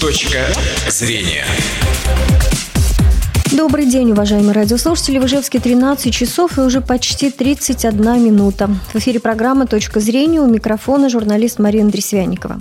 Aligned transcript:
Точка 0.00 0.52
зрения. 0.88 1.46
Добрый 3.56 3.86
день, 3.86 4.12
уважаемые 4.12 4.52
радиослушатели. 4.52 5.18
В 5.18 5.24
Ижевске 5.24 5.58
13 5.60 6.12
часов 6.12 6.58
и 6.58 6.60
уже 6.60 6.82
почти 6.82 7.30
31 7.30 8.22
минута. 8.22 8.68
В 8.92 8.96
эфире 8.96 9.18
программа 9.18 9.66
«Точка 9.66 9.98
зрения» 9.98 10.42
у 10.42 10.46
микрофона 10.46 11.08
журналист 11.08 11.58
Марина 11.58 11.90
Дресвяникова. 11.90 12.58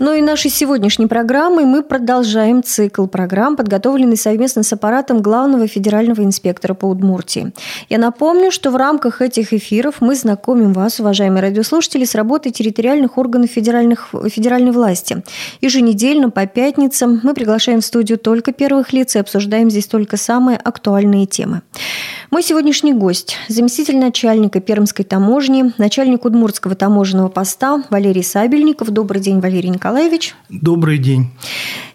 Ну 0.00 0.14
и 0.14 0.20
нашей 0.20 0.50
сегодняшней 0.50 1.06
программой 1.06 1.64
мы 1.64 1.84
продолжаем 1.84 2.64
цикл 2.64 3.06
программ, 3.06 3.54
подготовленный 3.54 4.16
совместно 4.16 4.64
с 4.64 4.72
аппаратом 4.72 5.22
главного 5.22 5.68
федерального 5.68 6.22
инспектора 6.22 6.74
по 6.74 6.86
Удмуртии. 6.86 7.52
Я 7.88 7.98
напомню, 7.98 8.50
что 8.50 8.72
в 8.72 8.76
рамках 8.76 9.22
этих 9.22 9.52
эфиров 9.52 10.00
мы 10.00 10.16
знакомим 10.16 10.72
вас, 10.72 10.98
уважаемые 10.98 11.42
радиослушатели, 11.42 12.04
с 12.04 12.16
работой 12.16 12.50
территориальных 12.50 13.16
органов 13.16 13.50
федеральных, 13.50 14.08
федеральной 14.28 14.72
власти. 14.72 15.22
Еженедельно 15.60 16.30
по 16.30 16.46
пятницам 16.46 17.20
мы 17.22 17.32
приглашаем 17.32 17.80
в 17.80 17.84
студию 17.84 18.18
только 18.18 18.52
первых 18.52 18.92
лиц 18.92 19.14
и 19.14 19.20
обсуждаем 19.20 19.70
здесь 19.70 19.86
только 19.86 20.16
самые 20.32 20.56
актуальные 20.56 21.26
темы. 21.26 21.60
Мой 22.30 22.42
сегодняшний 22.42 22.94
гость– 22.94 23.36
заместитель 23.48 23.98
начальника 23.98 24.60
Пермской 24.60 25.04
таможни, 25.04 25.74
начальник 25.76 26.24
Удмуртского 26.24 26.74
таможенного 26.74 27.28
поста 27.28 27.84
Валерий 27.90 28.22
Сабельников. 28.22 28.88
Добрый 28.88 29.20
день, 29.20 29.40
Валерий 29.40 29.68
Николаевич. 29.68 30.34
Добрый 30.48 30.96
день. 30.96 31.26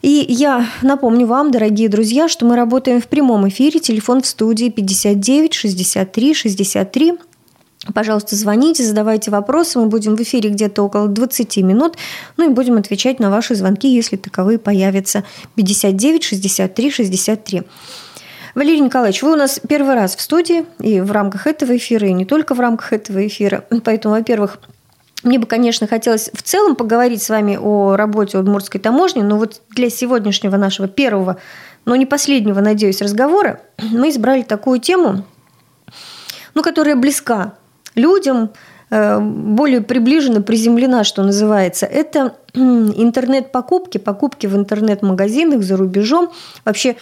И 0.03 0.23
я 0.29 0.67
напомню 0.83 1.25
вам, 1.25 1.49
дорогие 1.49 1.89
друзья, 1.89 2.27
что 2.27 2.45
мы 2.45 2.55
работаем 2.55 3.01
в 3.01 3.07
прямом 3.07 3.47
эфире. 3.49 3.79
Телефон 3.79 4.21
в 4.21 4.27
студии 4.27 4.69
59 4.69 5.55
63 5.55 6.33
63. 6.35 7.13
Пожалуйста, 7.93 8.35
звоните, 8.35 8.83
задавайте 8.83 9.31
вопросы. 9.31 9.79
Мы 9.79 9.87
будем 9.87 10.15
в 10.15 10.21
эфире 10.21 10.51
где-то 10.51 10.83
около 10.83 11.07
20 11.07 11.57
минут. 11.57 11.95
Ну 12.37 12.51
и 12.51 12.53
будем 12.53 12.77
отвечать 12.77 13.19
на 13.19 13.31
ваши 13.31 13.55
звонки, 13.55 13.87
если 13.87 14.15
таковые 14.17 14.59
появятся. 14.59 15.23
59 15.55 16.23
63 16.23 16.91
63. 16.91 17.63
Валерий 18.57 18.79
Николаевич, 18.79 19.21
вы 19.21 19.33
у 19.33 19.35
нас 19.35 19.61
первый 19.69 19.93
раз 19.93 20.15
в 20.15 20.21
студии 20.21 20.65
и 20.79 20.99
в 20.99 21.11
рамках 21.11 21.45
этого 21.45 21.77
эфира, 21.77 22.07
и 22.07 22.11
не 22.11 22.25
только 22.25 22.55
в 22.55 22.59
рамках 22.59 22.91
этого 22.91 23.27
эфира. 23.27 23.65
Поэтому, 23.83 24.15
во-первых, 24.15 24.57
мне 25.21 25.37
бы, 25.37 25.45
конечно, 25.45 25.85
хотелось 25.85 26.31
в 26.33 26.41
целом 26.41 26.75
поговорить 26.75 27.21
с 27.21 27.29
вами 27.29 27.55
о 27.61 27.95
работе 27.95 28.39
Удмуртской 28.39 28.81
таможни, 28.81 29.21
но 29.21 29.37
вот 29.37 29.61
для 29.69 29.91
сегодняшнего 29.91 30.57
нашего 30.57 30.87
первого, 30.87 31.37
но 31.85 31.95
не 31.95 32.07
последнего, 32.07 32.59
надеюсь, 32.59 32.99
разговора 32.99 33.61
мы 33.91 34.09
избрали 34.09 34.41
такую 34.41 34.79
тему, 34.79 35.23
ну, 36.55 36.63
которая 36.63 36.95
близка 36.95 37.53
людям, 37.93 38.49
э, 38.89 39.19
более 39.19 39.81
приближена, 39.81 40.41
приземлена, 40.41 41.03
что 41.03 41.21
называется. 41.21 41.85
Это 41.85 42.33
интернет-покупки, 42.55 43.99
покупки 43.99 44.47
в 44.47 44.55
интернет-магазинах 44.55 45.61
за 45.61 45.77
рубежом. 45.77 46.31
Вообще 46.65 46.95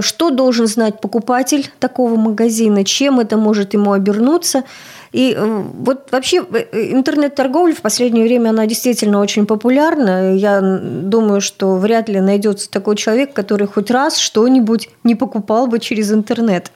что 0.00 0.30
должен 0.30 0.66
знать 0.66 1.00
покупатель 1.00 1.70
такого 1.78 2.16
магазина, 2.16 2.84
чем 2.84 3.20
это 3.20 3.36
может 3.36 3.74
ему 3.74 3.92
обернуться. 3.92 4.64
И 5.12 5.32
э, 5.36 5.64
вот 5.74 6.08
вообще 6.10 6.44
э, 6.52 6.92
интернет-торговля 6.92 7.72
в 7.74 7.82
последнее 7.82 8.24
время, 8.24 8.50
она 8.50 8.66
действительно 8.66 9.20
очень 9.20 9.46
популярна. 9.46 10.34
Я 10.34 10.60
думаю, 10.60 11.40
что 11.40 11.76
вряд 11.76 12.08
ли 12.08 12.20
найдется 12.20 12.68
такой 12.68 12.96
человек, 12.96 13.32
который 13.32 13.68
хоть 13.68 13.90
раз 13.90 14.16
что-нибудь 14.18 14.88
не 15.04 15.14
покупал 15.14 15.68
бы 15.68 15.78
через 15.78 16.12
интернет. 16.12 16.72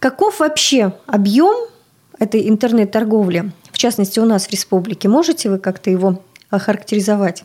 Каков 0.00 0.40
вообще 0.40 0.94
объем 1.06 1.68
этой 2.18 2.48
интернет-торговли, 2.48 3.52
в 3.70 3.78
частности 3.78 4.18
у 4.18 4.24
нас 4.24 4.46
в 4.46 4.50
республике? 4.50 5.08
Можете 5.08 5.48
вы 5.48 5.58
как-то 5.58 5.90
его 5.90 6.22
охарактеризовать? 6.50 7.44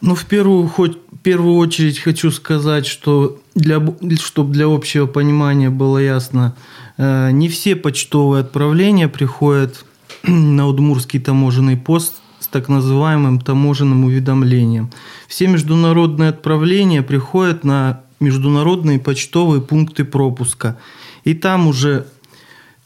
Ну, 0.00 0.14
в 0.14 0.24
первую, 0.26 0.68
хоть, 0.68 0.98
первую 1.22 1.56
очередь 1.56 1.98
хочу 1.98 2.30
сказать, 2.30 2.86
что 2.86 3.40
для, 3.54 3.80
чтобы 4.20 4.52
для 4.52 4.66
общего 4.66 5.06
понимания 5.06 5.70
было 5.70 5.98
ясно, 5.98 6.54
э, 6.96 7.30
не 7.30 7.48
все 7.48 7.76
почтовые 7.76 8.40
отправления 8.40 9.08
приходят 9.08 9.84
на 10.22 10.66
Удмурский 10.66 11.20
таможенный 11.20 11.76
пост 11.76 12.14
с 12.40 12.48
так 12.48 12.68
называемым 12.68 13.40
таможенным 13.40 14.04
уведомлением. 14.04 14.90
Все 15.28 15.46
международные 15.46 16.30
отправления 16.30 17.02
приходят 17.02 17.64
на 17.64 18.02
международные 18.20 18.98
почтовые 18.98 19.62
пункты 19.62 20.04
пропуска. 20.04 20.78
И 21.24 21.34
там 21.34 21.66
уже 21.66 22.06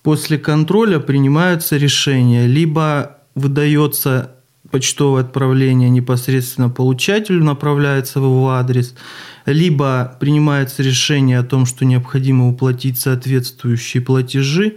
после 0.03 0.39
контроля 0.39 0.99
принимаются 0.99 1.77
решения. 1.77 2.47
Либо 2.47 3.19
выдается 3.35 4.36
почтовое 4.71 5.23
отправление 5.23 5.89
непосредственно 5.91 6.69
получателю 6.69 7.45
направляется 7.45 8.21
в 8.21 8.25
его 8.25 8.51
адрес, 8.51 8.95
либо 9.45 10.17
принимается 10.21 10.83
решение 10.83 11.39
о 11.39 11.45
том, 11.45 11.67
что 11.67 11.85
необходимо 11.85 12.49
уплатить 12.49 12.99
соответствующие 12.99 14.03
платежи, 14.03 14.77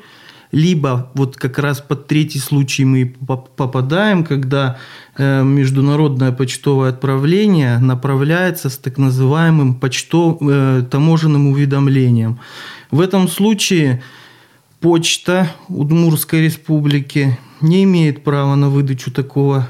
либо 0.52 1.12
вот 1.14 1.38
как 1.38 1.60
раз 1.60 1.80
под 1.80 2.08
третий 2.08 2.40
случай 2.40 2.84
мы 2.84 3.06
попадаем, 3.06 4.24
когда 4.24 4.80
э, 5.16 5.44
международное 5.44 6.32
почтовое 6.32 6.90
отправление 6.90 7.78
направляется 7.78 8.70
с 8.70 8.78
так 8.78 8.98
называемым 8.98 9.76
почтов... 9.76 10.38
Э, 10.42 10.84
таможенным 10.90 11.48
уведомлением. 11.48 12.40
В 12.90 13.00
этом 13.02 13.28
случае 13.28 14.02
почта 14.80 15.52
Удмурской 15.68 16.42
республики 16.42 17.38
не 17.62 17.84
имеет 17.84 18.24
права 18.24 18.56
на 18.56 18.70
выдачу 18.70 19.12
такого 19.12 19.68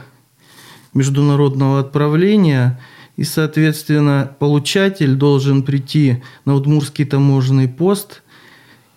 международного 0.94 1.80
отправления, 1.80 2.80
и, 3.16 3.24
соответственно, 3.24 4.32
получатель 4.40 5.16
должен 5.16 5.64
прийти 5.64 6.24
на 6.46 6.56
Удмурский 6.56 7.06
таможенный 7.06 7.68
пост 7.68 8.24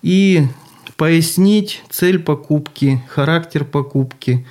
и 0.03 0.47
пояснить 0.97 1.83
цель 1.91 2.19
покупки, 2.21 3.03
характер 3.09 3.65
покупки, 3.65 4.47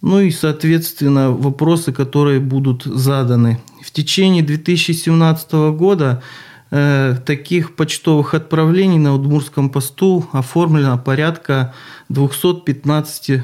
ну 0.00 0.20
и, 0.20 0.30
соответственно, 0.30 1.30
вопросы, 1.32 1.92
которые 1.92 2.40
будут 2.40 2.84
заданы. 2.84 3.60
В 3.82 3.90
течение 3.90 4.42
2017 4.42 5.52
года 5.76 6.22
э, 6.70 7.16
таких 7.26 7.74
почтовых 7.76 8.34
отправлений 8.34 8.98
на 8.98 9.14
Удмурском 9.14 9.68
посту 9.68 10.26
оформлено 10.32 10.96
порядка 10.98 11.74
215 12.08 13.42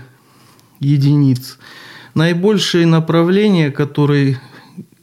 единиц. 0.81 1.59
Наибольшие 2.17 2.87
направления, 2.87 3.71
которые 3.71 4.41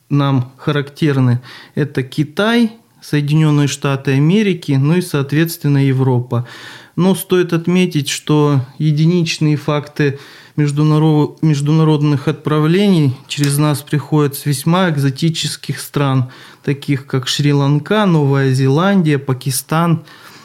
нам 0.10 0.52
характерны, 0.58 1.42
это 1.76 2.02
Китай, 2.02 2.72
Соединенные 3.04 3.68
Штаты 3.68 4.14
Америки, 4.14 4.72
ну 4.72 4.96
и, 4.96 5.02
соответственно, 5.02 5.86
Европа. 5.86 6.48
Но 6.96 7.14
стоит 7.14 7.54
отметить, 7.54 8.10
что 8.10 8.62
единичные 8.80 9.58
факты 9.58 10.18
международных 10.56 12.28
отправлений 12.28 13.16
через 13.28 13.60
нас 13.60 13.84
приходят 13.84 14.36
с 14.36 14.48
весьма 14.48 14.90
экзотических 14.90 15.80
стран, 15.80 16.32
таких 16.64 17.06
как 17.06 17.28
Шри-Ланка, 17.28 18.08
Новая 18.08 18.54
Зеландия, 18.54 19.20
Пакистан, 19.20 20.04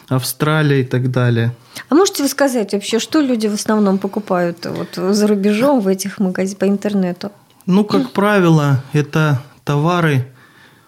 Австралия 0.09 0.81
и 0.81 0.85
так 0.85 1.11
далее. 1.11 1.55
А 1.89 1.95
можете 1.95 2.23
вы 2.23 2.29
сказать 2.29 2.73
вообще, 2.73 2.99
что 2.99 3.21
люди 3.21 3.47
в 3.47 3.55
основном 3.55 3.99
покупают 3.99 4.67
вот 4.67 4.95
за 4.95 5.27
рубежом 5.27 5.81
в 5.81 5.89
этих 5.89 6.19
магазинах 6.19 6.59
по 6.59 6.69
интернету? 6.69 7.31
Ну, 7.67 7.85
как 7.85 8.13
правило, 8.13 8.83
это 8.93 9.43
товары 9.65 10.27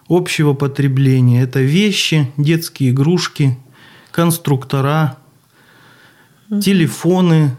общего 0.09 0.53
потребления. 0.53 1.43
Это 1.43 1.59
вещи, 1.59 2.31
детские 2.37 2.89
игрушки, 2.89 3.57
конструктора, 4.11 5.17
телефоны, 6.49 7.55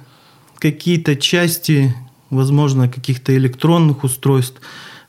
какие-то 0.58 1.16
части, 1.16 1.94
возможно, 2.30 2.88
каких-то 2.88 3.34
электронных 3.36 4.04
устройств. 4.04 4.60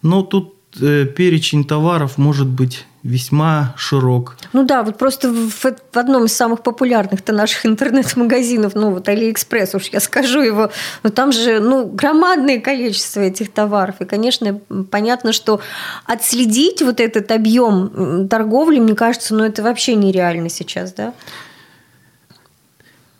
Но 0.01 0.21
тут 0.21 0.55
э, 0.79 1.05
перечень 1.05 1.65
товаров 1.65 2.17
может 2.17 2.47
быть 2.47 2.85
весьма 3.03 3.73
широк. 3.77 4.37
Ну 4.53 4.63
да, 4.63 4.81
вот 4.83 4.97
просто 4.97 5.29
в, 5.29 5.51
в 5.51 5.97
одном 5.97 6.25
из 6.25 6.33
самых 6.33 6.63
популярных-то 6.63 7.33
наших 7.33 7.65
интернет-магазинов, 7.65 8.75
ну 8.75 8.91
вот 8.91 9.09
Алиэкспресс, 9.09 9.75
уж 9.75 9.87
я 9.87 9.99
скажу 9.99 10.41
его, 10.41 10.71
но 11.03 11.09
там 11.09 11.31
же 11.33 11.59
ну, 11.59 11.85
громадное 11.85 12.61
количество 12.61 13.19
этих 13.19 13.51
товаров. 13.51 13.95
И, 13.99 14.05
конечно, 14.05 14.59
понятно, 14.89 15.33
что 15.33 15.59
отследить 16.05 16.81
вот 16.81 17.01
этот 17.01 17.31
объем 17.31 18.27
торговли, 18.29 18.79
мне 18.79 18.95
кажется, 18.95 19.35
ну 19.35 19.43
это 19.43 19.61
вообще 19.63 19.95
нереально 19.95 20.49
сейчас, 20.49 20.93
да? 20.93 21.13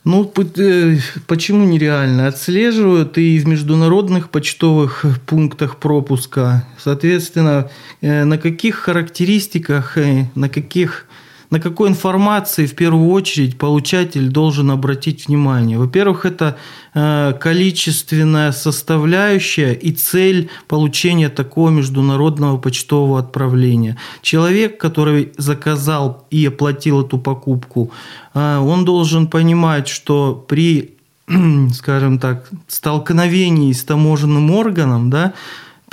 Ну, 0.05 0.29
э, 0.57 0.97
почему 1.27 1.65
нереально? 1.65 2.27
Отслеживают 2.27 3.17
и 3.17 3.39
в 3.39 3.47
международных 3.47 4.29
почтовых 4.29 5.05
пунктах 5.25 5.77
пропуска. 5.77 6.67
Соответственно, 6.77 7.69
э, 8.01 8.25
на 8.25 8.37
каких 8.37 8.75
характеристиках, 8.75 9.97
э, 9.97 10.25
на 10.35 10.49
каких 10.49 11.05
на 11.53 11.59
какой 11.59 11.89
информации 11.89 12.65
в 12.65 12.73
первую 12.73 13.11
очередь 13.11 13.59
получатель 13.59 14.29
должен 14.29 14.71
обратить 14.71 15.27
внимание? 15.27 15.77
Во-первых, 15.77 16.25
это 16.25 16.57
э, 16.95 17.33
количественная 17.39 18.51
составляющая 18.51 19.73
и 19.73 19.91
цель 19.91 20.49
получения 20.67 21.29
такого 21.29 21.69
международного 21.69 22.57
почтового 22.57 23.19
отправления. 23.19 23.97
Человек, 24.23 24.79
который 24.79 25.31
заказал 25.37 26.25
и 26.31 26.47
оплатил 26.47 27.01
эту 27.01 27.19
покупку, 27.19 27.91
э, 28.33 28.57
он 28.57 28.83
должен 28.83 29.27
понимать, 29.27 29.87
что 29.87 30.33
при, 30.47 30.95
скажем 31.73 32.17
так, 32.17 32.49
столкновении 32.67 33.73
с 33.73 33.83
таможенным 33.83 34.49
органом, 34.49 35.11
да, 35.11 35.33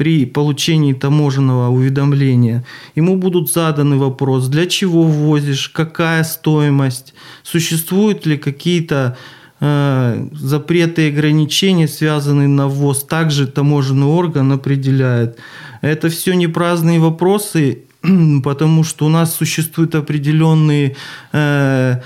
при 0.00 0.24
получении 0.24 0.94
таможенного 0.94 1.68
уведомления 1.68 2.64
ему 2.96 3.16
будут 3.16 3.52
заданы 3.52 3.98
вопрос, 3.98 4.48
для 4.48 4.64
чего 4.64 5.02
ввозишь, 5.02 5.68
какая 5.68 6.24
стоимость, 6.24 7.12
существуют 7.42 8.24
ли 8.24 8.38
какие-то 8.38 9.18
э, 9.60 10.26
запреты 10.32 11.02
и 11.02 11.10
ограничения, 11.10 11.86
связанные 11.86 12.48
на 12.48 12.66
ввоз, 12.66 13.04
также 13.04 13.46
таможенный 13.46 14.06
орган 14.06 14.52
определяет. 14.52 15.36
Это 15.82 16.08
все 16.08 16.32
не 16.32 16.46
праздные 16.46 16.98
вопросы, 16.98 17.80
потому 18.42 18.84
что 18.84 19.04
у 19.04 19.10
нас 19.10 19.34
существуют 19.34 19.94
определенные 19.94 20.96
э, 21.32 22.00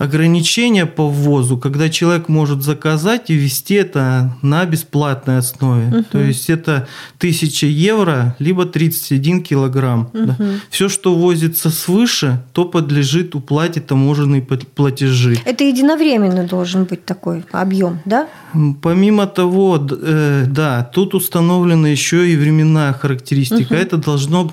ограничения 0.00 0.86
по 0.86 1.06
ввозу, 1.06 1.58
когда 1.58 1.90
человек 1.90 2.28
может 2.28 2.62
заказать 2.62 3.28
и 3.28 3.34
вести 3.34 3.74
это 3.74 4.34
на 4.40 4.64
бесплатной 4.64 5.36
основе. 5.36 5.88
Угу. 5.88 6.04
То 6.12 6.18
есть 6.18 6.48
это 6.48 6.88
1000 7.18 7.66
евро, 7.66 8.34
либо 8.38 8.64
31 8.64 9.42
килограмм. 9.42 10.10
Угу. 10.14 10.24
Да. 10.24 10.36
Все, 10.70 10.88
что 10.88 11.14
возится 11.14 11.68
свыше, 11.68 12.42
то 12.54 12.64
подлежит 12.64 13.34
уплате 13.34 13.82
таможенной 13.82 14.40
платежи. 14.40 15.36
Это 15.44 15.64
единовременно 15.64 16.44
должен 16.44 16.84
быть 16.84 17.04
такой 17.04 17.44
объем, 17.52 18.00
да? 18.06 18.26
Помимо 18.82 19.26
того, 19.26 19.78
э, 19.90 20.44
да, 20.48 20.82
тут 20.82 21.14
установлена 21.14 21.88
еще 21.88 22.28
и 22.28 22.36
временная 22.36 22.92
характеристика. 22.92 23.74
Угу. 23.74 23.80
Это 23.80 23.96
должно 23.96 24.48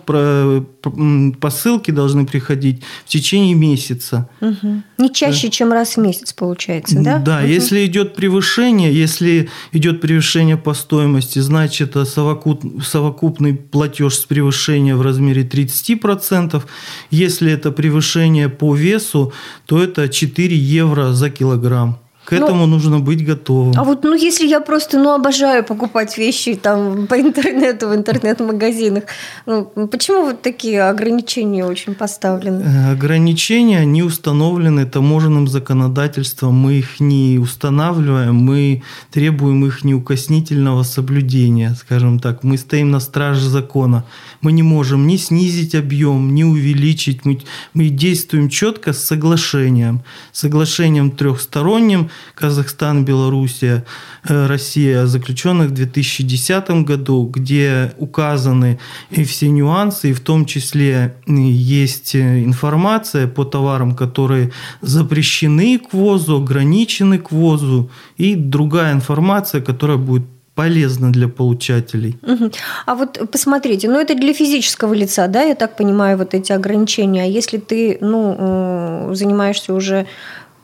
посылки 1.39 1.91
должны 1.91 2.25
приходить 2.25 2.83
в 3.05 3.09
течение 3.09 3.55
месяца. 3.55 4.29
Угу. 4.41 4.83
Не 4.97 5.13
чаще, 5.13 5.47
да. 5.47 5.51
чем 5.51 5.73
раз 5.73 5.97
в 5.97 6.01
месяц, 6.01 6.33
получается, 6.33 7.01
да? 7.01 7.17
Да, 7.17 7.39
угу. 7.39 7.47
если 7.47 7.85
идет 7.85 8.15
превышение, 8.15 8.93
если 8.93 9.49
идет 9.71 10.01
превышение 10.01 10.57
по 10.57 10.73
стоимости, 10.73 11.39
значит 11.39 11.95
совокуп, 12.07 12.63
совокупный 12.83 13.53
платеж 13.55 14.15
с 14.15 14.25
превышения 14.25 14.95
в 14.95 15.01
размере 15.01 15.43
30%. 15.43 16.63
Если 17.11 17.51
это 17.51 17.71
превышение 17.71 18.49
по 18.49 18.75
весу, 18.75 19.33
то 19.65 19.81
это 19.81 20.09
4 20.09 20.55
евро 20.55 21.13
за 21.13 21.29
килограмм. 21.29 21.99
К 22.27 22.31
ну, 22.31 22.45
этому 22.45 22.65
нужно 22.65 22.99
быть 22.99 23.25
готовым. 23.25 23.73
А 23.77 23.85
вот, 23.85 24.03
ну, 24.03 24.13
если 24.13 24.45
я 24.45 24.59
просто, 24.59 24.99
ну, 24.99 25.13
обожаю 25.13 25.63
покупать 25.63 26.17
вещи 26.17 26.55
там 26.55 27.07
по 27.07 27.15
интернету, 27.21 27.87
в 27.87 27.95
интернет-магазинах, 27.95 29.03
ну, 29.45 29.71
почему 29.87 30.25
вот 30.25 30.41
такие 30.41 30.89
ограничения 30.89 31.63
очень 31.63 31.95
поставлены? 31.95 32.63
Э, 32.63 32.91
ограничения, 32.91 33.79
они 33.79 34.03
установлены 34.03 34.85
таможенным 34.85 35.47
законодательством. 35.47 36.53
Мы 36.55 36.73
их 36.79 36.99
не 36.99 37.39
устанавливаем, 37.39 38.35
мы 38.35 38.83
требуем 39.09 39.65
их 39.65 39.85
неукоснительного 39.85 40.83
соблюдения, 40.83 41.75
скажем 41.79 42.19
так. 42.19 42.43
Мы 42.43 42.57
стоим 42.57 42.91
на 42.91 42.99
страже 42.99 43.47
закона. 43.47 44.03
Мы 44.41 44.51
не 44.51 44.63
можем 44.63 45.07
ни 45.07 45.15
снизить 45.15 45.75
объем, 45.75 46.35
ни 46.35 46.43
увеличить. 46.43 47.23
Мы, 47.23 47.39
мы 47.73 47.87
действуем 47.87 48.49
четко 48.49 48.91
с 48.91 49.01
соглашением. 49.01 50.01
Соглашением 50.33 51.11
трехсторонним– 51.11 52.09
Казахстан, 52.35 53.05
Белоруссия, 53.05 53.85
э, 54.27 54.47
Россия, 54.47 55.05
заключенных 55.05 55.69
в 55.69 55.73
2010 55.73 56.83
году, 56.83 57.25
где 57.25 57.93
указаны 57.97 58.79
и 59.09 59.23
все 59.23 59.49
нюансы, 59.49 60.09
и 60.09 60.13
в 60.13 60.19
том 60.19 60.45
числе 60.45 61.15
есть 61.27 62.15
информация 62.15 63.27
по 63.27 63.43
товарам, 63.43 63.95
которые 63.95 64.51
запрещены 64.81 65.79
к 65.79 65.93
ввозу, 65.93 66.37
ограничены 66.37 67.19
к 67.19 67.31
ввозу, 67.31 67.89
и 68.17 68.35
другая 68.35 68.93
информация, 68.93 69.61
которая 69.61 69.97
будет 69.97 70.23
полезно 70.57 71.11
для 71.11 71.27
получателей. 71.27 72.17
А 72.87 72.95
вот 72.95 73.19
посмотрите, 73.31 73.87
ну 73.89 73.99
это 73.99 74.15
для 74.15 74.33
физического 74.33 74.95
лица, 74.95 75.27
да, 75.27 75.43
я 75.43 75.55
так 75.55 75.77
понимаю, 75.77 76.17
вот 76.17 76.33
эти 76.33 76.51
ограничения. 76.51 77.23
А 77.23 77.25
если 77.25 77.59
ты, 77.59 77.99
ну, 78.01 78.35
э, 78.39 79.09
занимаешься 79.13 79.73
уже 79.73 80.07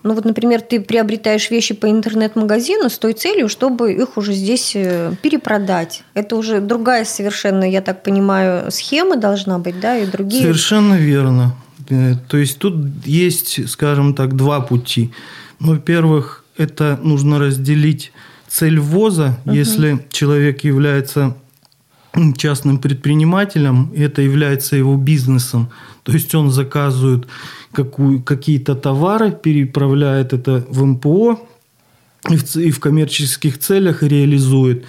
ну 0.04 0.14
вот, 0.14 0.26
например, 0.26 0.62
ты 0.62 0.82
приобретаешь 0.82 1.50
вещи 1.50 1.74
по 1.74 1.90
интернет-магазину 1.90 2.90
с 2.90 2.98
той 2.98 3.14
целью, 3.14 3.48
чтобы 3.48 3.94
их 3.94 4.18
уже 4.18 4.34
здесь 4.34 4.74
э, 4.76 5.14
перепродать. 5.22 6.04
Это 6.14 6.36
уже 6.36 6.60
другая 6.60 7.06
совершенно, 7.06 7.64
я 7.64 7.82
так 7.82 8.04
понимаю, 8.04 8.70
схема 8.72 9.16
должна 9.16 9.60
быть, 9.60 9.80
да, 9.80 9.98
и 9.98 10.06
другие. 10.06 10.42
Совершенно 10.42 10.96
верно. 10.96 11.56
Э, 11.90 12.16
то 12.28 12.38
есть 12.38 12.60
тут 12.60 12.76
есть, 13.06 13.70
скажем 13.70 14.14
так, 14.14 14.36
два 14.36 14.60
пути. 14.60 15.12
Ну, 15.60 15.74
во-первых, 15.74 16.44
это 16.58 17.00
нужно 17.02 17.40
разделить 17.40 18.12
цель 18.50 18.80
ввоза, 18.80 19.40
угу. 19.46 19.56
если 19.56 20.06
человек 20.12 20.66
является 20.66 21.36
частным 22.38 22.78
предпринимателем, 22.78 23.92
это 23.96 24.22
является 24.22 24.76
его 24.76 24.98
бизнесом. 24.98 25.70
То 26.04 26.12
есть 26.12 26.36
он 26.36 26.52
заказывает 26.52 27.28
какую, 27.74 28.22
какие-то 28.22 28.76
товары, 28.76 29.32
переправляет 29.32 30.34
это 30.34 30.66
в 30.70 30.86
МПО 30.86 31.40
и 32.30 32.38
в, 32.38 32.56
и 32.56 32.72
в 32.72 32.80
коммерческих 32.80 33.60
целях 33.60 34.04
реализует, 34.04 34.86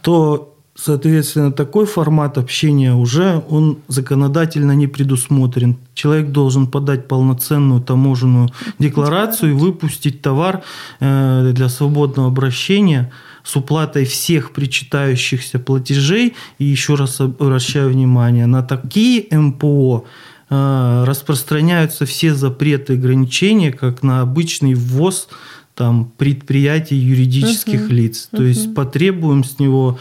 то, 0.00 0.54
соответственно, 0.74 1.52
такой 1.52 1.86
формат 1.86 2.38
общения 2.38 2.94
уже 2.94 3.42
он 3.48 3.78
законодательно 3.88 4.72
не 4.72 4.86
предусмотрен. 4.86 5.76
Человек 5.94 6.28
должен 6.28 6.66
подать 6.66 7.08
полноценную 7.08 7.80
таможенную 7.82 8.48
декларацию 8.78 9.50
и 9.50 9.54
выпустить 9.54 10.22
товар 10.22 10.62
э, 11.00 11.52
для 11.54 11.68
свободного 11.68 12.28
обращения– 12.28 13.12
с 13.42 13.56
уплатой 13.56 14.04
всех 14.04 14.52
причитающихся 14.52 15.58
платежей. 15.58 16.34
И 16.58 16.64
еще 16.64 16.94
раз 16.94 17.20
обращаю 17.20 17.90
внимание, 17.90 18.46
на 18.46 18.62
такие 18.62 19.26
МПО 19.30 20.04
распространяются 20.52 22.04
все 22.04 22.34
запреты 22.34 22.94
и 22.94 22.96
ограничения, 22.96 23.72
как 23.72 24.02
на 24.02 24.20
обычный 24.20 24.74
ввоз 24.74 25.28
там, 25.74 26.12
предприятий 26.18 26.96
юридических 26.96 27.86
угу, 27.86 27.94
лиц. 27.94 28.28
То 28.30 28.38
угу. 28.38 28.44
есть 28.44 28.74
потребуем 28.74 29.42
с 29.42 29.58
него 29.58 29.98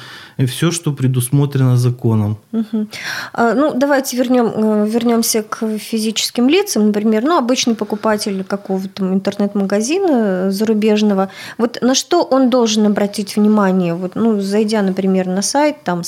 все, 0.48 0.70
что 0.70 0.92
предусмотрено 0.92 1.78
законом. 1.78 2.38
Угу. 2.52 2.88
А, 3.34 3.54
ну, 3.54 3.74
давайте 3.74 4.18
вернем, 4.18 4.52
э, 4.54 4.88
вернемся 4.90 5.44
к 5.44 5.78
физическим 5.78 6.50
лицам. 6.50 6.88
Например, 6.88 7.24
ну, 7.24 7.38
обычный 7.38 7.76
покупатель 7.76 8.44
какого-то 8.44 9.06
интернет-магазина 9.14 10.52
зарубежного. 10.52 11.30
Вот 11.58 11.78
на 11.82 11.96
что 11.96 12.24
он 12.24 12.50
должен 12.50 12.86
обратить 12.86 13.38
внимание? 13.38 13.94
Вот, 13.94 14.16
ну, 14.16 14.42
зайдя, 14.42 14.82
например, 14.82 15.28
на 15.28 15.42
сайт, 15.42 15.84
там, 15.86 16.02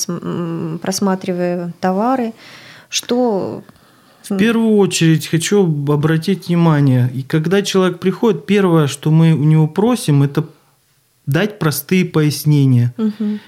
просматривая 0.82 1.72
товары, 1.80 2.34
что 2.90 3.64
в 4.30 4.38
первую 4.38 4.78
очередь 4.78 5.28
хочу 5.28 5.64
обратить 5.92 6.48
внимание, 6.48 7.12
и 7.14 7.24
когда 7.24 7.62
человек 7.62 8.00
приходит, 8.00 8.46
первое, 8.46 8.88
что 8.88 9.12
мы 9.12 9.34
у 9.34 9.44
него 9.44 9.68
просим, 9.68 10.24
это 10.24 10.46
дать 11.26 11.60
простые 11.60 12.06
пояснения. 12.06 12.94
Угу. 12.98 13.40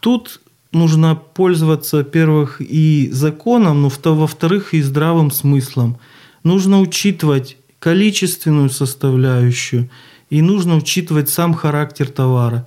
Тут 0.00 0.40
нужно 0.72 1.14
пользоваться, 1.14 1.98
во-первых, 1.98 2.60
и 2.60 3.08
законом, 3.12 3.82
но 3.82 3.90
во-вторых, 4.14 4.74
и 4.74 4.82
здравым 4.82 5.30
смыслом. 5.30 5.98
Нужно 6.42 6.80
учитывать 6.80 7.56
количественную 7.78 8.70
составляющую, 8.70 9.88
и 10.30 10.42
нужно 10.42 10.76
учитывать 10.76 11.28
сам 11.28 11.54
характер 11.54 12.08
товара. 12.08 12.66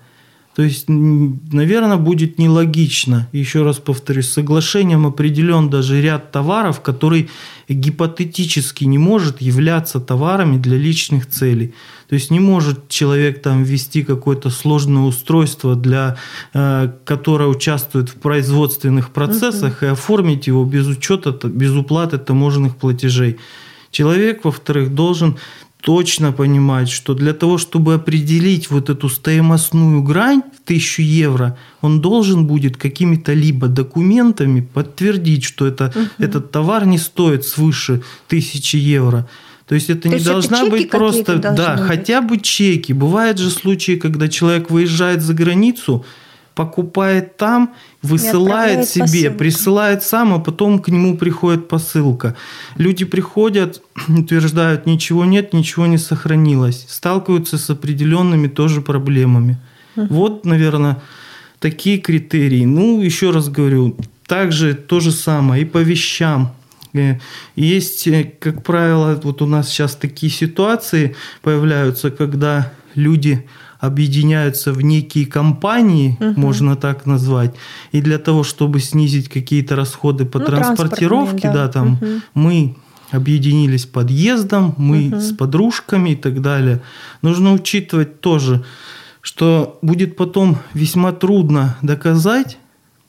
То 0.57 0.63
есть, 0.63 0.85
наверное, 0.87 1.97
будет 1.97 2.39
нелогично, 2.39 3.29
еще 3.31 3.61
раз 3.61 3.77
повторюсь, 3.77 4.31
соглашением 4.31 5.05
определен 5.05 5.69
даже 5.69 6.01
ряд 6.01 6.31
товаров, 6.31 6.81
который 6.81 7.29
гипотетически 7.69 8.85
не 8.85 8.97
может 8.97 9.39
являться 9.39 9.99
товарами 9.99 10.57
для 10.57 10.75
личных 10.75 11.27
целей. 11.27 11.75
То 12.09 12.15
есть 12.15 12.31
не 12.31 12.39
может 12.39 12.89
человек 12.89 13.43
там 13.43 13.63
ввести 13.63 14.01
какое-то 14.01 14.49
сложное 14.49 15.03
устройство, 15.03 15.75
для, 15.75 16.17
э, 16.55 16.91
которое 17.05 17.49
участвует 17.49 18.09
в 18.09 18.15
производственных 18.15 19.11
процессах, 19.11 19.83
uh-huh. 19.83 19.89
и 19.89 19.91
оформить 19.91 20.47
его 20.47 20.65
без 20.65 20.87
учета, 20.87 21.37
без 21.47 21.73
уплаты 21.73 22.17
таможенных 22.17 22.77
платежей. 22.77 23.37
Человек, 23.91 24.43
во-вторых, 24.43 24.95
должен 24.95 25.37
точно 25.87 26.33
понимать, 26.33 26.89
что 26.89 27.13
для 27.13 27.31
того, 27.31 27.57
чтобы 27.57 27.93
определить 27.93 28.69
вот 28.69 28.89
эту 28.89 29.07
стоимостную 29.07 30.03
грань 30.03 30.41
в 30.41 30.61
1000 30.65 31.01
евро, 31.01 31.57
он 31.79 32.01
должен 32.01 32.45
будет 32.45 32.75
какими-то 32.75 33.31
либо 33.31 33.69
документами 33.69 34.59
подтвердить, 34.59 35.45
что 35.45 35.65
это, 35.65 35.93
угу. 35.95 36.05
этот 36.17 36.51
товар 36.51 36.85
не 36.85 36.97
стоит 36.97 37.45
свыше 37.45 38.01
1000 38.27 38.77
евро. 38.77 39.29
То 39.65 39.75
есть 39.75 39.89
это 39.89 40.01
То 40.01 40.09
не 40.09 40.15
есть 40.15 40.25
должна 40.25 40.63
это 40.63 40.71
быть 40.71 40.89
просто, 40.89 41.37
да, 41.37 41.77
быть? 41.77 41.85
хотя 41.87 42.21
бы 42.21 42.37
чеки. 42.37 42.91
Бывают 42.91 43.37
же 43.37 43.49
случаи, 43.49 43.95
когда 43.95 44.27
человек 44.27 44.69
выезжает 44.69 45.21
за 45.21 45.33
границу, 45.33 46.05
покупает 46.57 47.37
там, 47.37 47.75
высылает 48.01 48.89
себе, 48.89 49.05
посылку. 49.05 49.37
присылает 49.37 50.03
сам, 50.03 50.33
а 50.33 50.39
потом 50.39 50.79
к 50.79 50.89
нему 50.89 51.15
приходит 51.15 51.67
посылка. 51.67 52.35
Люди 52.77 53.05
приходят, 53.05 53.83
утверждают, 54.07 54.87
ничего 54.87 55.23
нет, 55.23 55.53
ничего 55.53 55.85
не 55.85 55.99
сохранилось. 55.99 56.87
Сталкиваются 56.89 57.59
с 57.59 57.69
определенными 57.69 58.47
тоже 58.47 58.81
проблемами. 58.81 59.57
Угу. 59.95 60.07
Вот, 60.09 60.45
наверное, 60.45 60.97
такие 61.59 61.99
критерии. 61.99 62.65
Ну, 62.65 63.01
еще 63.01 63.29
раз 63.29 63.49
говорю, 63.49 63.95
также 64.25 64.73
то 64.73 64.99
же 64.99 65.11
самое 65.11 65.61
и 65.61 65.65
по 65.65 65.77
вещам. 65.77 66.55
Э, 66.93 67.19
есть, 67.55 68.07
э, 68.07 68.31
как 68.39 68.63
правило, 68.63 69.19
вот 69.23 69.43
у 69.43 69.45
нас 69.45 69.69
сейчас 69.69 69.95
такие 69.95 70.31
ситуации 70.31 71.15
появляются, 71.43 72.09
когда 72.09 72.71
люди 72.95 73.45
объединяются 73.79 74.73
в 74.73 74.81
некие 74.81 75.25
компании, 75.25 76.17
угу. 76.19 76.39
можно 76.39 76.75
так 76.75 77.05
назвать, 77.05 77.55
и 77.91 78.01
для 78.01 78.17
того, 78.17 78.43
чтобы 78.43 78.79
снизить 78.79 79.29
какие-то 79.29 79.75
расходы 79.75 80.25
по 80.25 80.39
ну, 80.39 80.45
транспортировке, 80.45 81.47
да. 81.47 81.53
да, 81.53 81.67
там 81.67 81.93
угу. 81.93 82.05
мы 82.33 82.75
объединились 83.11 83.85
подъездом, 83.85 84.73
мы 84.77 85.07
угу. 85.07 85.19
с 85.19 85.31
подружками 85.31 86.11
и 86.11 86.15
так 86.15 86.41
далее. 86.41 86.81
Нужно 87.21 87.53
учитывать 87.53 88.21
тоже, 88.21 88.63
что 89.21 89.77
будет 89.81 90.15
потом 90.15 90.57
весьма 90.73 91.11
трудно 91.11 91.77
доказать, 91.81 92.57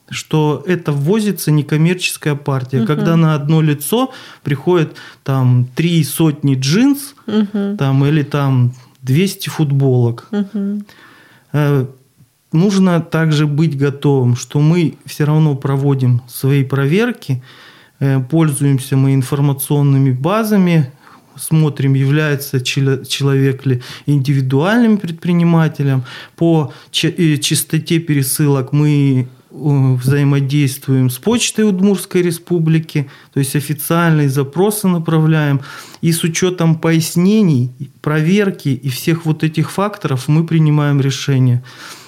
что 0.09 0.63
это 0.65 0.91
ввозится 0.91 1.51
некоммерческая 1.51 2.35
партия, 2.35 2.79
угу. 2.79 2.87
когда 2.87 3.15
на 3.15 3.35
одно 3.35 3.61
лицо 3.61 4.11
приходит 4.43 4.95
там 5.23 5.67
три 5.75 6.03
сотни 6.03 6.55
джинс, 6.55 7.15
угу. 7.27 7.77
там 7.77 8.05
или 8.05 8.23
там 8.23 8.73
200 9.01 9.49
футболок. 9.49 10.27
Угу. 10.31 10.83
Нужно 12.51 12.99
также 12.99 13.45
быть 13.45 13.77
готовым, 13.77 14.35
что 14.35 14.59
мы 14.59 14.95
все 15.05 15.25
равно 15.25 15.55
проводим 15.55 16.21
свои 16.27 16.63
проверки, 16.63 17.43
э, 17.99 18.19
пользуемся 18.19 18.97
мы 18.97 19.13
информационными 19.13 20.11
базами, 20.11 20.91
смотрим, 21.35 21.93
является 21.93 22.59
человек 22.59 23.67
ли 23.67 23.81
индивидуальным 24.07 24.97
предпринимателем. 24.97 26.03
По 26.35 26.73
э, 27.03 27.37
частоте 27.37 27.99
пересылок 27.99 28.73
мы 28.73 29.27
взаимодействуем 29.51 31.09
с 31.09 31.17
почтой 31.17 31.67
Удмурской 31.67 32.21
республики, 32.21 33.09
то 33.33 33.39
есть 33.39 33.55
официальные 33.55 34.29
запросы 34.29 34.87
направляем. 34.87 35.61
И 36.01 36.11
с 36.11 36.23
учетом 36.23 36.75
пояснений, 36.75 37.71
проверки 38.01 38.69
и 38.69 38.89
всех 38.89 39.25
вот 39.25 39.43
этих 39.43 39.71
факторов 39.71 40.27
мы 40.27 40.45
принимаем 40.45 41.01
решение. 41.01 41.63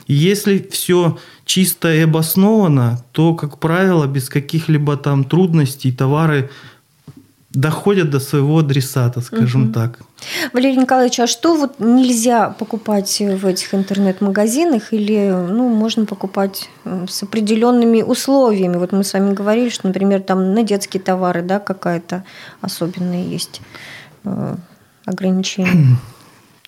И 0.08 0.14
если 0.14 0.68
все 0.72 1.18
чисто 1.46 1.94
и 1.94 2.00
обосновано, 2.00 3.04
то, 3.12 3.34
как 3.34 3.60
правило, 3.60 4.08
без 4.08 4.30
каких-либо 4.30 4.98
там 4.98 5.24
трудностей 5.24 5.92
товары 5.92 6.50
доходят 7.54 8.10
до 8.10 8.20
своего 8.20 8.60
адресата, 8.60 9.22
скажем 9.22 9.66
угу. 9.66 9.74
так. 9.74 10.00
Валерий 10.54 10.78
Николаевич, 10.78 11.20
а 11.20 11.28
что 11.28 11.56
вот 11.56 11.80
нельзя 11.80 12.50
покупать 12.50 13.20
в 13.20 13.46
этих 13.46 13.74
интернет-магазинах 13.74 14.94
или 14.94 15.30
ну, 15.30 15.68
можно 15.70 16.06
покупать 16.06 16.70
с 16.86 17.24
определенными 17.24 18.02
условиями? 18.02 18.78
Вот 18.78 18.92
мы 18.92 19.04
с 19.04 19.14
вами 19.14 19.34
говорили, 19.34 19.70
что, 19.70 19.88
например, 19.88 20.22
там 20.22 20.54
на 20.54 20.64
детские 20.64 21.02
товары 21.02 21.42
да, 21.42 21.60
какая-то 21.60 22.24
особенная 22.62 23.24
есть 23.24 23.62
э, 24.24 24.56
ограничение. 25.06 25.98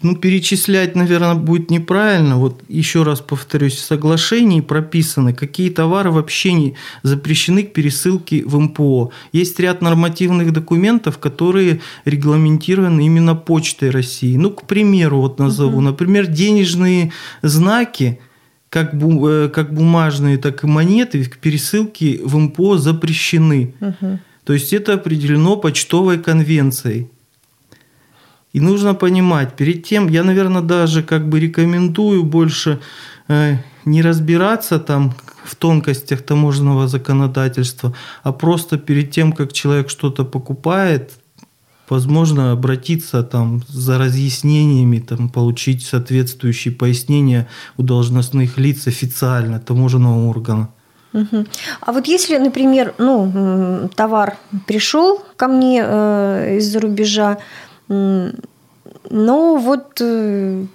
Ну, 0.03 0.17
перечислять, 0.17 0.95
наверное, 0.95 1.35
будет 1.35 1.71
неправильно. 1.71 2.37
Вот 2.37 2.61
еще 2.67 3.03
раз 3.03 3.21
повторюсь, 3.21 3.75
в 3.75 3.79
соглашении 3.79 4.59
прописаны, 4.59 5.33
какие 5.33 5.69
товары 5.69 6.11
вообще 6.11 6.51
не 6.53 6.75
запрещены 7.03 7.63
к 7.63 7.71
пересылке 7.71 8.43
в 8.45 8.59
МПО. 8.59 9.11
Есть 9.31 9.59
ряд 9.61 9.81
нормативных 9.81 10.51
документов, 10.51 11.19
которые 11.19 11.79
регламентированы 12.03 13.05
именно 13.05 13.33
Почтой 13.33 13.91
России. 13.91 14.35
Ну, 14.35 14.51
к 14.51 14.67
примеру, 14.67 15.21
вот 15.21 15.39
назову, 15.39 15.77
угу. 15.77 15.81
например, 15.81 16.27
денежные 16.27 17.13
знаки, 17.41 18.19
как, 18.69 18.97
бу, 18.97 19.25
э, 19.27 19.49
как 19.49 19.73
бумажные, 19.73 20.37
так 20.37 20.65
и 20.65 20.67
монеты 20.67 21.23
к 21.23 21.37
пересылке 21.37 22.19
в 22.25 22.37
МПО 22.37 22.77
запрещены. 22.77 23.73
Угу. 23.79 24.19
То 24.43 24.53
есть 24.53 24.73
это 24.73 24.95
определено 24.95 25.55
почтовой 25.55 26.17
конвенцией. 26.17 27.09
И 28.53 28.59
нужно 28.59 28.93
понимать, 28.93 29.55
перед 29.55 29.83
тем, 29.83 30.09
я, 30.09 30.23
наверное, 30.23 30.61
даже 30.61 31.01
как 31.01 31.27
бы 31.27 31.39
рекомендую 31.39 32.23
больше 32.23 32.79
э, 33.27 33.57
не 33.85 34.03
разбираться 34.03 34.79
там 34.79 35.13
в 35.43 35.55
тонкостях 35.55 36.21
таможенного 36.21 36.87
законодательства, 36.87 37.93
а 38.23 38.31
просто 38.31 38.77
перед 38.77 39.11
тем, 39.11 39.33
как 39.33 39.53
человек 39.53 39.89
что-то 39.89 40.23
покупает, 40.23 41.11
возможно, 41.89 42.51
обратиться 42.51 43.23
там 43.23 43.61
за 43.67 43.97
разъяснениями, 43.97 44.99
там, 44.99 45.29
получить 45.29 45.83
соответствующие 45.83 46.73
пояснения 46.73 47.47
у 47.77 47.83
должностных 47.83 48.59
лиц 48.59 48.87
официально 48.87 49.59
таможенного 49.59 50.29
органа. 50.29 50.69
А 51.81 51.91
вот 51.91 52.07
если, 52.07 52.37
например, 52.37 52.93
ну, 52.97 53.89
товар 53.95 54.37
пришел 54.65 55.21
ко 55.35 55.47
мне 55.47 55.83
э, 55.85 56.57
из-за 56.57 56.79
рубежа, 56.79 57.37
но 57.87 59.55
вот 59.57 59.99
э, 60.01 60.65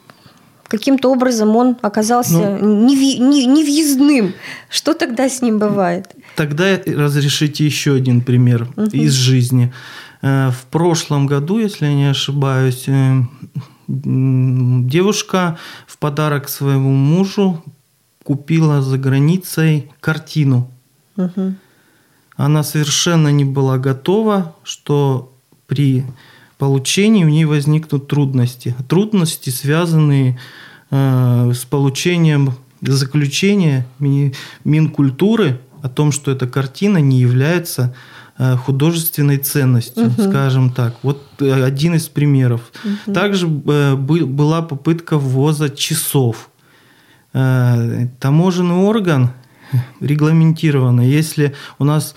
каким-то 0.68 1.10
образом 1.10 1.56
он 1.56 1.76
оказался 1.82 2.58
ну, 2.60 2.86
невъездным. 2.86 4.34
Что 4.70 4.94
тогда 4.94 5.28
с 5.28 5.42
ним 5.42 5.58
бывает? 5.58 6.14
Тогда 6.36 6.78
разрешите 6.86 7.64
еще 7.64 7.94
один 7.94 8.20
пример 8.20 8.68
угу. 8.76 8.90
из 8.92 9.12
жизни. 9.12 9.72
Э, 10.22 10.50
в 10.50 10.66
прошлом 10.70 11.26
году, 11.26 11.58
если 11.58 11.86
я 11.86 11.94
не 11.94 12.10
ошибаюсь, 12.10 12.84
э, 12.88 13.22
девушка 13.88 15.58
в 15.86 15.98
подарок 15.98 16.48
своему 16.48 16.92
мужу 16.92 17.64
купила 18.22 18.82
за 18.82 18.98
границей 18.98 19.90
картину. 20.00 20.70
Угу. 21.16 21.54
Она 22.36 22.62
совершенно 22.62 23.28
не 23.28 23.44
была 23.44 23.78
готова, 23.78 24.54
что 24.62 25.32
при 25.66 26.04
получении 26.58 27.24
у 27.24 27.28
нее 27.28 27.46
возникнут 27.46 28.08
трудности. 28.08 28.74
Трудности, 28.88 29.50
связанные 29.50 30.38
э, 30.90 31.52
с 31.54 31.64
получением 31.64 32.54
заключения 32.80 33.86
Минкультуры 34.64 35.60
о 35.82 35.88
том, 35.88 36.12
что 36.12 36.30
эта 36.32 36.48
картина 36.48 36.98
не 36.98 37.20
является 37.20 37.94
э, 38.36 38.56
художественной 38.56 39.38
ценностью, 39.38 40.08
угу. 40.08 40.22
скажем 40.22 40.70
так. 40.70 40.96
Вот 41.02 41.22
э, 41.38 41.64
один 41.64 41.94
из 41.94 42.08
примеров. 42.08 42.72
Угу. 42.84 43.14
Также 43.14 43.46
была 43.46 44.62
попытка 44.62 45.16
ввоза 45.16 45.70
часов. 45.70 46.50
Таможенный 47.32 48.74
орган 48.74 49.30
регламентировано, 50.00 51.02
если 51.02 51.54
у 51.78 51.84
нас 51.84 52.14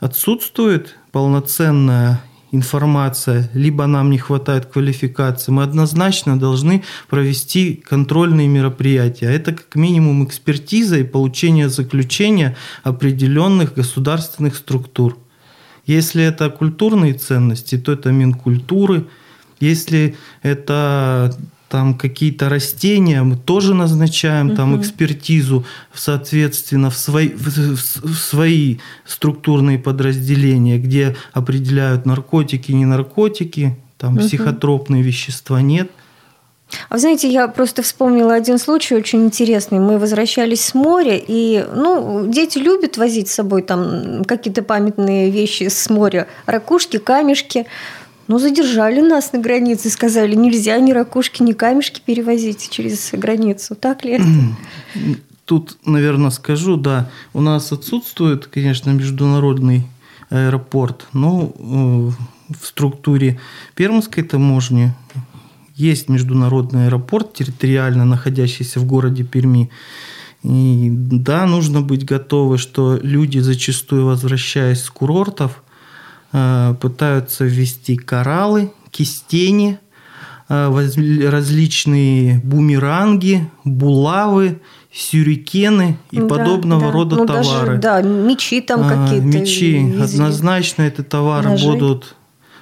отсутствует 0.00 0.96
полноценная 1.12 2.22
информация, 2.52 3.50
либо 3.54 3.86
нам 3.86 4.10
не 4.10 4.18
хватает 4.18 4.66
квалификации, 4.66 5.52
мы 5.52 5.62
однозначно 5.62 6.38
должны 6.38 6.84
провести 7.08 7.74
контрольные 7.74 8.48
мероприятия. 8.48 9.26
Это 9.26 9.52
как 9.52 9.74
минимум 9.74 10.24
экспертиза 10.24 10.98
и 10.98 11.04
получение 11.04 11.68
заключения 11.68 12.56
определенных 12.82 13.74
государственных 13.74 14.56
структур. 14.56 15.18
Если 15.86 16.22
это 16.22 16.50
культурные 16.50 17.14
ценности, 17.14 17.78
то 17.78 17.92
это 17.92 18.10
Минкультуры. 18.10 19.06
Если 19.60 20.16
это 20.42 21.34
там 21.68 21.94
какие-то 21.94 22.48
растения, 22.48 23.22
мы 23.22 23.36
тоже 23.36 23.74
назначаем 23.74 24.48
угу. 24.48 24.56
там 24.56 24.80
экспертизу, 24.80 25.64
соответственно, 25.92 26.90
в 26.90 26.96
свои, 26.96 27.28
в, 27.30 27.76
в 27.76 28.14
свои 28.14 28.78
структурные 29.04 29.78
подразделения, 29.78 30.78
где 30.78 31.16
определяют 31.32 32.06
наркотики, 32.06 32.72
не 32.72 32.84
наркотики, 32.84 33.76
там 33.98 34.14
угу. 34.14 34.22
психотропные 34.22 35.02
вещества 35.02 35.60
нет. 35.60 35.90
А 36.88 36.94
вы 36.94 37.00
знаете, 37.00 37.28
я 37.28 37.46
просто 37.46 37.82
вспомнила 37.82 38.34
один 38.34 38.58
случай 38.58 38.96
очень 38.96 39.24
интересный. 39.24 39.78
Мы 39.78 39.98
возвращались 39.98 40.64
с 40.64 40.74
моря, 40.74 41.16
и 41.16 41.64
ну, 41.72 42.26
дети 42.26 42.58
любят 42.58 42.96
возить 42.96 43.28
с 43.28 43.34
собой 43.34 43.62
там 43.62 44.24
какие-то 44.24 44.62
памятные 44.62 45.30
вещи 45.30 45.68
с 45.68 45.88
моря, 45.88 46.26
ракушки, 46.46 46.98
камешки. 46.98 47.66
Ну, 48.28 48.38
задержали 48.38 49.00
нас 49.00 49.32
на 49.32 49.38
границе, 49.38 49.88
сказали, 49.88 50.34
нельзя 50.34 50.78
ни 50.80 50.92
ракушки, 50.92 51.42
ни 51.42 51.52
камешки 51.52 52.00
перевозить 52.04 52.68
через 52.70 53.10
границу. 53.12 53.74
Так 53.74 54.04
ли 54.04 54.12
это? 54.12 54.26
Тут, 55.44 55.78
наверное, 55.86 56.30
скажу, 56.30 56.76
да, 56.76 57.08
у 57.32 57.40
нас 57.40 57.70
отсутствует, 57.70 58.46
конечно, 58.46 58.90
международный 58.90 59.86
аэропорт, 60.28 61.06
но 61.12 61.52
э, 61.56 62.52
в 62.52 62.66
структуре 62.66 63.38
Пермской 63.76 64.24
таможни 64.24 64.92
есть 65.76 66.08
международный 66.08 66.86
аэропорт, 66.86 67.34
территориально 67.34 68.04
находящийся 68.04 68.80
в 68.80 68.86
городе 68.86 69.22
Перми. 69.22 69.70
И 70.42 70.88
да, 70.90 71.46
нужно 71.46 71.80
быть 71.80 72.04
готовы, 72.04 72.58
что 72.58 72.98
люди, 73.00 73.38
зачастую 73.38 74.06
возвращаясь 74.06 74.82
с 74.82 74.90
курортов, 74.90 75.62
пытаются 76.80 77.44
ввести 77.44 77.96
кораллы, 77.96 78.72
кистени, 78.90 79.78
э, 80.48 81.28
различные 81.28 82.40
бумеранги, 82.40 83.48
булавы, 83.64 84.60
сюрикены 84.92 85.98
и 86.10 86.18
да, 86.18 86.26
подобного 86.26 86.86
да. 86.86 86.90
рода 86.90 87.16
ну, 87.16 87.26
товары. 87.26 87.78
Даже, 87.78 88.02
да, 88.02 88.02
мечи 88.02 88.60
там 88.62 88.80
а, 88.82 89.06
какие-то. 89.06 89.26
Мечи. 89.26 89.78
Везли. 89.78 90.02
Однозначно 90.02 90.82
эти 90.82 91.02
товары 91.02 91.50
Ножи. 91.50 91.66
будут 91.66 92.16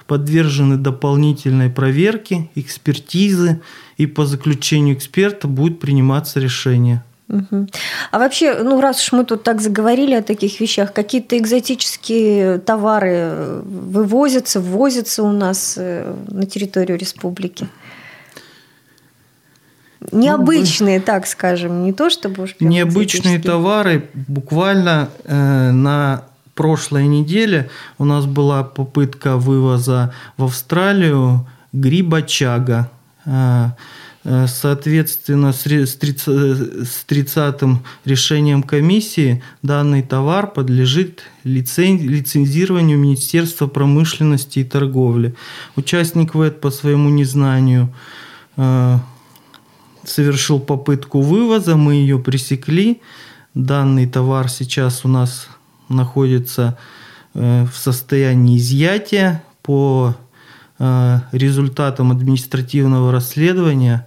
подвержены 0.06 0.76
дополнительной 0.76 1.70
проверке, 1.70 2.50
экспертизы, 2.54 3.60
и 3.96 4.06
по 4.06 4.26
заключению 4.26 4.96
эксперта 4.96 5.46
будет 5.46 5.80
приниматься 5.80 6.40
решение. 6.40 7.04
Угу. 7.34 7.66
А 8.12 8.18
вообще, 8.18 8.62
ну 8.62 8.80
раз 8.80 9.02
уж 9.02 9.12
мы 9.12 9.24
тут 9.24 9.42
так 9.42 9.60
заговорили 9.60 10.14
о 10.14 10.22
таких 10.22 10.60
вещах, 10.60 10.92
какие-то 10.92 11.36
экзотические 11.36 12.58
товары 12.58 13.60
вывозятся, 13.64 14.60
ввозятся 14.60 15.24
у 15.24 15.32
нас 15.32 15.74
э, 15.76 16.14
на 16.28 16.46
территорию 16.46 16.96
республики? 16.96 17.68
Необычные, 20.12 20.98
ну, 20.98 21.04
так 21.04 21.26
скажем, 21.26 21.82
не 21.82 21.92
то 21.92 22.08
чтобы 22.08 22.44
уж 22.44 22.54
Необычные 22.60 23.40
товары 23.40 24.08
буквально 24.14 25.08
э, 25.24 25.70
на 25.72 26.22
прошлой 26.54 27.08
неделе 27.08 27.68
у 27.98 28.04
нас 28.04 28.26
была 28.26 28.62
попытка 28.62 29.38
вывоза 29.38 30.14
в 30.36 30.44
Австралию 30.44 31.48
гриба 31.72 32.22
чага. 32.22 32.90
Э, 33.26 33.30
э 33.30 34.03
Соответственно, 34.24 35.52
с 35.52 35.68
30-м 35.68 37.84
решением 38.06 38.62
комиссии 38.62 39.42
данный 39.60 40.02
товар 40.02 40.50
подлежит 40.50 41.24
лицензированию 41.44 42.98
Министерства 42.98 43.66
промышленности 43.66 44.60
и 44.60 44.64
торговли. 44.64 45.34
Участник 45.76 46.34
ВЭД 46.34 46.62
по 46.62 46.70
своему 46.70 47.10
незнанию 47.10 47.94
э, 48.56 48.98
совершил 50.04 50.58
попытку 50.58 51.20
вывоза, 51.20 51.76
мы 51.76 51.96
ее 51.96 52.18
пресекли. 52.18 53.02
Данный 53.52 54.06
товар 54.06 54.48
сейчас 54.48 55.04
у 55.04 55.08
нас 55.08 55.48
находится 55.90 56.78
э, 57.34 57.66
в 57.70 57.76
состоянии 57.76 58.56
изъятия. 58.56 59.42
По 59.62 60.16
э, 60.84 61.20
результатам 61.32 62.10
административного 62.10 63.12
расследования 63.12 64.06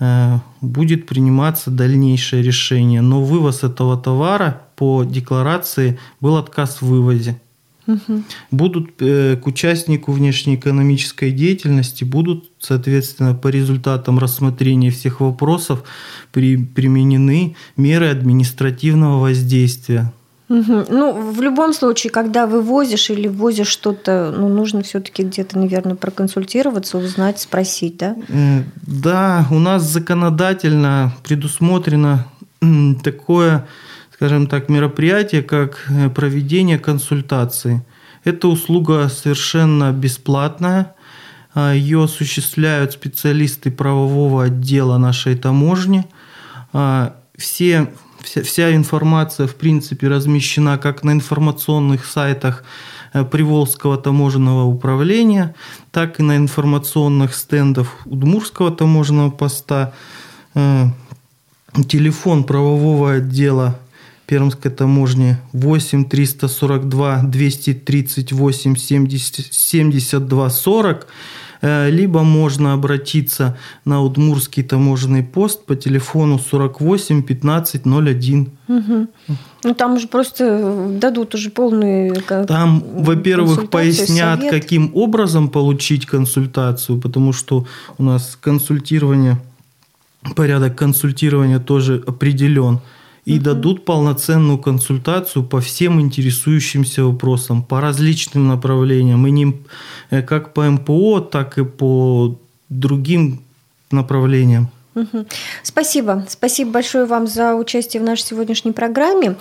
э, 0.00 0.38
будет 0.60 1.06
приниматься 1.06 1.70
дальнейшее 1.70 2.42
решение. 2.42 3.00
Но 3.00 3.22
вывоз 3.22 3.64
этого 3.64 3.96
товара 3.96 4.62
по 4.76 5.04
декларации 5.04 5.98
был 6.20 6.36
отказ 6.36 6.80
в 6.80 6.86
вывозе. 6.86 7.40
Угу. 7.86 8.22
Будут 8.50 8.90
э, 9.00 9.36
к 9.36 9.46
участнику 9.46 10.12
внешнеэкономической 10.12 11.32
деятельности 11.32 12.04
будут, 12.04 12.50
соответственно, 12.58 13.34
по 13.34 13.48
результатам 13.48 14.18
рассмотрения 14.18 14.90
всех 14.90 15.20
вопросов 15.20 15.84
при, 16.30 16.56
применены 16.56 17.56
меры 17.76 18.10
административного 18.10 19.20
воздействия. 19.20 20.12
Угу. 20.48 20.86
Ну, 20.88 21.32
в 21.32 21.42
любом 21.42 21.72
случае, 21.72 22.10
когда 22.10 22.46
вывозишь 22.46 23.10
или 23.10 23.28
возишь 23.28 23.68
что-то, 23.68 24.34
ну, 24.36 24.48
нужно 24.48 24.82
все-таки 24.82 25.22
где-то, 25.22 25.58
наверное, 25.58 25.94
проконсультироваться, 25.94 26.98
узнать, 26.98 27.38
спросить, 27.38 27.98
да? 27.98 28.16
Да, 28.86 29.46
у 29.50 29.58
нас 29.58 29.82
законодательно 29.82 31.12
предусмотрено 31.22 32.26
такое 33.04 33.66
скажем 34.18 34.48
так, 34.48 34.68
мероприятие, 34.68 35.44
как 35.44 35.86
э, 35.88 36.10
проведение 36.10 36.76
консультации. 36.76 37.84
Эта 38.24 38.48
услуга 38.48 39.08
совершенно 39.08 39.92
бесплатная. 39.92 40.96
А, 41.54 41.72
Ее 41.72 42.02
осуществляют 42.02 42.92
специалисты 42.92 43.70
правового 43.70 44.44
отдела 44.44 44.98
нашей 44.98 45.36
таможни. 45.36 46.04
А, 46.72 47.14
все, 47.36 47.92
вся, 48.28 48.42
вся 48.42 48.74
информация, 48.74 49.46
в 49.46 49.54
принципе, 49.54 50.08
размещена 50.08 50.78
как 50.78 51.04
на 51.04 51.12
информационных 51.12 52.04
сайтах 52.04 52.64
э, 53.12 53.24
Приволжского 53.24 53.96
таможенного 53.96 54.64
управления, 54.64 55.54
так 55.90 56.20
и 56.20 56.22
на 56.22 56.36
информационных 56.36 57.34
стендах 57.34 58.06
Удмурского 58.06 58.70
таможенного 58.70 59.30
поста. 59.30 59.92
Э, 60.54 60.86
телефон 61.88 62.44
правового 62.44 63.12
отдела 63.12 63.78
Пермской 64.26 64.70
таможни 64.70 65.36
8 65.52 66.04
342 66.04 67.22
238 67.22 68.76
70, 68.76 69.54
72 69.54 70.50
40 70.50 71.06
либо 71.62 72.22
можно 72.22 72.72
обратиться 72.72 73.56
на 73.84 74.02
Удмурский 74.02 74.62
таможенный 74.62 75.22
пост 75.22 75.64
по 75.66 75.74
телефону 75.74 76.38
48 76.38 77.22
15 77.22 77.86
01. 77.86 78.50
Угу. 78.68 79.06
Ну, 79.64 79.74
там 79.74 79.94
уже 79.94 80.08
просто 80.08 80.88
дадут 81.00 81.34
уже 81.34 81.50
полные 81.50 82.12
Там, 82.46 82.82
во-первых, 82.94 83.70
пояснят, 83.70 84.38
совет. 84.40 84.52
каким 84.52 84.90
образом 84.94 85.48
получить 85.48 86.06
консультацию, 86.06 87.00
потому 87.00 87.32
что 87.32 87.66
у 87.98 88.04
нас 88.04 88.38
консультирование, 88.40 89.38
порядок 90.36 90.76
консультирования 90.76 91.58
тоже 91.58 92.02
определен 92.06 92.80
и 93.28 93.36
угу. 93.36 93.44
дадут 93.44 93.84
полноценную 93.84 94.58
консультацию 94.58 95.44
по 95.44 95.60
всем 95.60 96.00
интересующимся 96.00 97.04
вопросам, 97.04 97.62
по 97.62 97.80
различным 97.80 98.48
направлениям, 98.48 99.26
и 99.26 99.30
не 99.30 99.54
э, 100.10 100.22
как 100.22 100.54
по 100.54 100.70
МПО, 100.70 101.20
так 101.20 101.58
и 101.58 101.64
по 101.64 102.38
другим 102.70 103.40
направлениям. 103.90 104.68
Спасибо. 105.62 106.24
Спасибо 106.28 106.70
большое 106.70 107.04
вам 107.04 107.26
за 107.26 107.54
участие 107.54 108.02
в 108.02 108.04
нашей 108.04 108.24
сегодняшней 108.24 108.72
программе. 108.72 109.36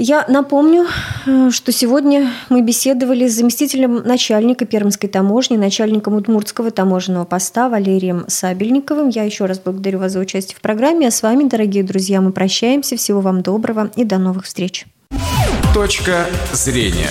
Я 0.00 0.24
напомню, 0.28 0.86
э, 1.26 1.50
что 1.50 1.72
сегодня 1.72 2.30
мы 2.50 2.62
беседовали 2.62 3.26
с 3.26 3.34
заместителем 3.34 3.96
начальника 3.96 4.64
Пермской 4.64 5.08
таможни, 5.08 5.56
начальником 5.56 6.14
Удмуртского 6.14 6.70
таможенного 6.70 7.24
поста 7.24 7.68
Валерием 7.68 8.24
Сабельниковым. 8.28 9.08
Я 9.08 9.24
еще 9.24 9.46
раз 9.46 9.58
благодарю 9.58 9.98
вас 9.98 10.12
за 10.12 10.20
участие 10.20 10.56
в 10.56 10.60
программе. 10.60 11.08
А 11.08 11.10
с 11.10 11.20
вами, 11.20 11.48
дорогие 11.48 11.82
друзья, 11.82 12.20
мы 12.20 12.30
прощаемся. 12.30 12.96
Всего 12.96 13.20
вам 13.20 13.42
доброго 13.42 13.90
и 13.96 14.04
до 14.04 14.18
новых 14.18 14.44
встреч. 14.44 14.86
Точка 15.74 16.26
зрения. 16.52 17.10